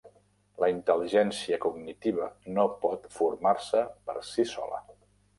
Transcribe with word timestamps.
La 0.61 0.67
intel·ligència 0.75 1.59
cognitiva 1.65 2.29
no 2.55 2.65
pot 2.85 3.05
formar-se 3.19 3.83
per 4.09 4.17
si 4.31 4.47
sola. 4.53 4.81